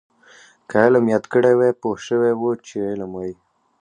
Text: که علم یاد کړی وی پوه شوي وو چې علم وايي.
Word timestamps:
که 0.69 0.75
علم 0.85 1.05
یاد 1.13 1.25
کړی 1.33 1.53
وی 1.59 1.71
پوه 1.81 1.97
شوي 2.05 2.33
وو 2.35 2.51
چې 2.67 2.77
علم 2.91 3.11
وايي. 3.13 3.35